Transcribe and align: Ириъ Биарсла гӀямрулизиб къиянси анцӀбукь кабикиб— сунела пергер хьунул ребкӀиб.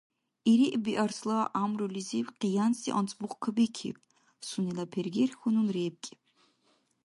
Ириъ 0.51 0.77
Биарсла 0.83 1.37
гӀямрулизиб 1.53 2.27
къиянси 2.39 2.89
анцӀбукь 2.97 3.37
кабикиб— 3.43 3.97
сунела 4.47 4.85
пергер 4.93 5.29
хьунул 5.39 5.67
ребкӀиб. 5.75 6.21